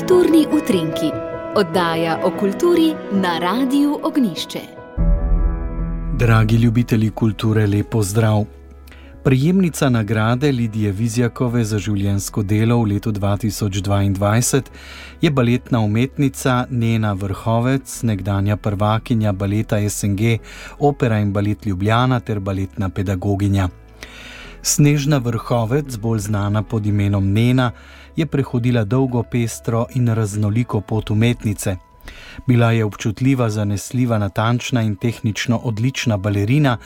[0.00, 1.10] Kulturni utrinki,
[1.56, 4.60] oddaja o kulturi na Radiu Ognišče.
[6.18, 8.44] Dragi ljubitelji kulture, lepo zdrav!
[9.24, 14.62] Prijemnica nagrade Lidije Vizjakove za življensko delo v letu 2022
[15.20, 20.38] je baletna umetnica Nena Vrhovec, nekdanja prvakinja baleta SNG,
[20.78, 23.68] opera in balet Ljubljana ter baletna pedagoginja.
[24.62, 27.70] Snežna vrhovec, bolj znana pod imenom Nena,
[28.16, 31.76] je prehodila dolgo, pestro in raznoliko pot umetnice.
[32.46, 36.78] Bila je občutljiva, zanesljiva, natančna in tehnično odlična balerina,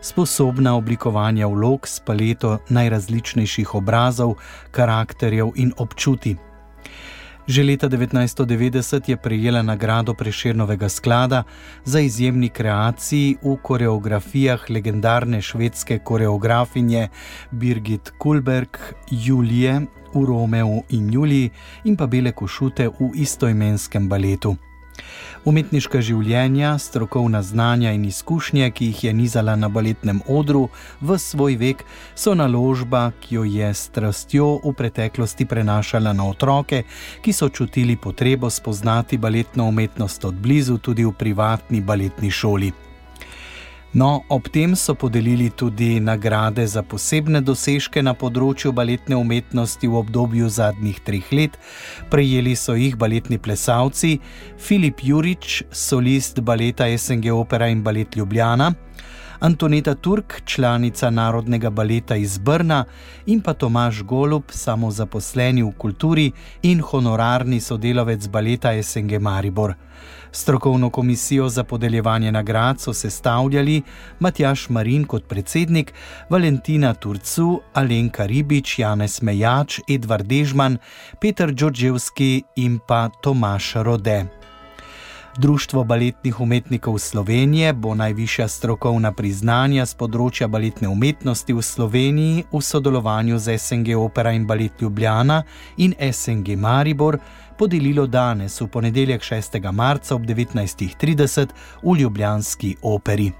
[0.00, 4.34] sposobna oblikovanja vlog s paleto najrazličnejših obrazov,
[4.70, 6.36] karakterjev in občuti.
[7.48, 11.44] Že leta 1990 je prejela nagrado Preširnovega sklada
[11.84, 17.08] za izjemni kreaciji v koreografijah legendarne švedske koreografinje
[17.50, 18.76] Birgit Kulberg,
[19.10, 19.80] Julije
[20.14, 21.50] v Romeu in Juliji
[21.84, 24.67] in pa Bele Košute v istoimenskem baletu.
[25.44, 30.68] Umetniška življenja, strokovna znanja in izkušnje, ki jih je nizala na baletnem odru
[31.00, 36.82] v svoj vek, so naložba, ki jo je s strastjo v preteklosti prenašala na otroke,
[37.22, 42.87] ki so čutili potrebo spoznati baletno umetnost od blizu tudi v privatni baletni šoli.
[43.94, 49.96] No, ob tem so podelili tudi nagrade za posebne dosežke na področju baletne umetnosti v
[49.96, 51.56] obdobju zadnjih treh let.
[52.12, 54.18] Prejeli so jih baletni plesalci
[54.60, 58.74] Filip Jurič, solist baleta SNG Opera in Balet Ljubljana.
[59.40, 62.84] Antoneta Turk, članica Narodnega baleta iz Brna,
[63.26, 69.74] in pa Tomaš Golub, samozaposleni v kulturi in honorarni sodelavec baleta SNG Maribor.
[70.32, 73.82] Strokovno komisijo za podeljevanje nagrad so sestavljali
[74.20, 75.92] Matjaš Marin kot predsednik,
[76.30, 80.78] Valentina Turcu, Alenka Ribič, Janez Mejač, Edvard Dežman,
[81.20, 84.37] Petr Đorđevski in pa Tomaš Rode.
[85.36, 92.60] Društvo baletnih umetnikov Slovenije bo najvišja strokovna priznanja z področja baletne umetnosti v Sloveniji v
[92.64, 95.42] sodelovanju z SNG Opera in Balet Ljubljana
[95.76, 97.18] in SNG Maribor
[97.58, 99.60] podelilo danes v ponedeljek 6.
[99.72, 103.30] marca ob 19.30 v Ljubljanski operi.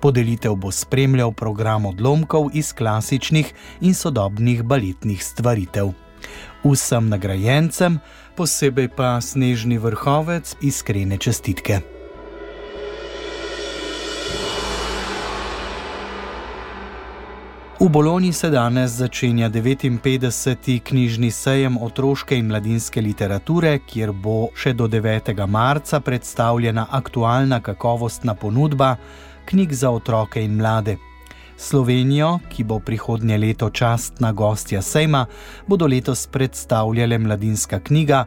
[0.00, 5.92] Podelitev bo spremljal program odlomkov iz klasičnih in sodobnih baletnih stvaritev.
[6.64, 7.98] Vsem nagrajencem,
[8.36, 11.80] posebej pa snežni vrhovec, iskrene čestitke.
[17.80, 20.80] V Bologni se danes začenja 59.
[20.84, 25.46] knjižni sejem otroške in mladinske literature, kjer bo še do 9.
[25.48, 28.96] marca predstavljena aktualna kakovostna ponudba
[29.48, 30.98] knjig za otroke in mlade.
[31.60, 35.26] Slovenijo, ki bo prihodnje leto častna gostja Sejma,
[35.68, 38.24] bodo letos predstavljale mladinska knjiga,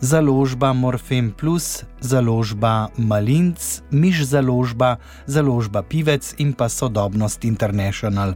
[0.00, 4.96] založba Morfem Plus, založba Malinc, Miš založba,
[5.26, 8.34] založba Pivec in pa Sodobnost International.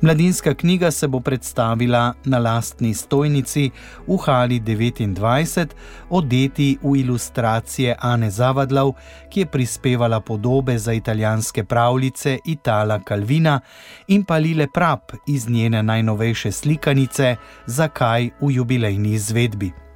[0.00, 3.70] Mladinska knjiga se bo predstavila na lastni stojnici
[4.06, 5.66] v Hali 29,
[6.10, 8.92] odeti v ilustracije Ane Zavadlov,
[9.30, 13.60] ki je prispevala podobe za italijanske pravljice Itala Calvina
[14.08, 17.36] in pa Lile Prap iz njene najnovejše slikanice
[17.66, 19.89] Zakaj v jubilejni izvedbi.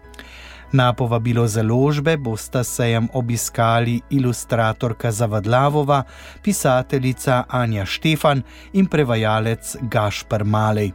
[0.74, 6.02] Na povabilo založbe bosta sejem obiskali ilustratorka Zavadlavova,
[6.42, 8.42] pisateljica Anja Štefan
[8.72, 10.90] in prevajalec Gašpar Malej.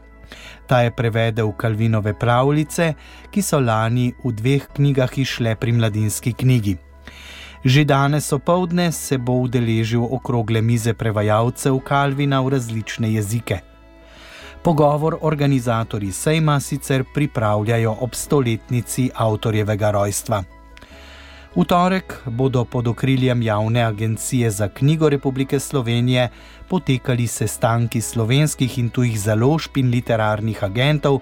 [0.68, 2.94] Ta je prevedel Kalvinove pravljice,
[3.32, 6.76] ki so lani v dveh knjigah išle pri mladinski knjigi.
[7.64, 13.69] Že danes opoldne se bo udeležil okrogle mize prevajalcev Kalvina v različne jezike.
[14.64, 20.44] Pogovor organizatorji sejma sicer pripravljajo ob stoletnici avtorjevega rojstva.
[21.56, 26.30] V torek bodo pod okriljem Javne agencije za knjigo Republike Slovenije
[26.68, 31.20] potekali sestanki slovenskih in tujih založb in literarnih agentov,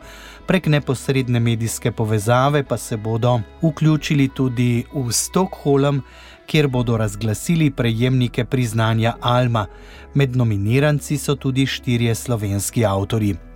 [0.48, 6.02] prek neposredne medijske povezave pa se bodo vključili tudi v Stockholm,
[6.46, 9.66] kjer bodo razglasili prejemnike priznanja Alma.
[10.14, 13.47] Med nominiranci so tudi štirje slovenski avtori.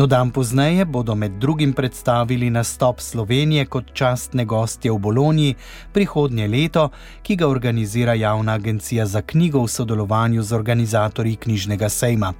[0.00, 5.54] No, dan pozneje bodo med drugim predstavili nastop Slovenije kot častne gostje v Bologni
[5.92, 6.88] prihodnje leto,
[7.22, 12.32] ki ga organizira Javna agencija za knjigo v sodelovanju z organizatorji knjižnega sejma.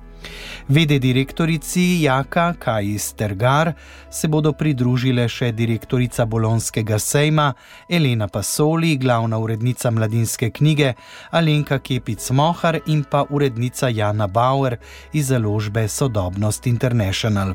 [0.68, 3.72] Vede direktorici Jaka Kajis Tergar
[4.10, 7.52] se bodo pridružile še direktorica Bolonskega sejma
[7.88, 10.92] Elena Pasoli, glavna urednica mladinske knjige
[11.30, 14.78] Alenka Kepic Mohar in pa urednica Jana Bauer
[15.12, 17.54] iz založbe Sodobnost International.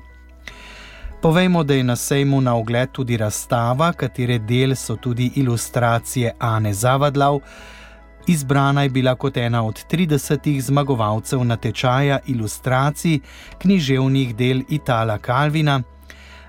[1.22, 6.74] Povejmo, da je na sejmu na ogled tudi razstava, katere del so tudi ilustracije Ane
[6.74, 7.40] Zavadlav.
[8.28, 13.20] Izbrana je bila kot ena od 30 zmagovalcev natečaja ilustracij
[13.62, 15.82] književnih del Itala Kalvina,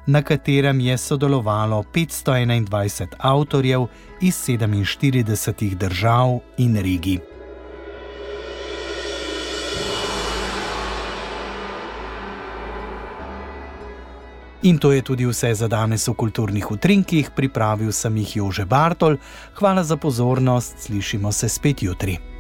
[0.07, 3.87] na katerem je sodelovalo 521 avtorjev
[4.21, 7.36] iz 47 držav in regij.
[14.63, 19.17] In to je tudi vse za danes v kulturnih utrinkih, pripravil sem jih Jože Bartol.
[19.55, 22.36] Hvala za pozornost, slišimo se spet jutri.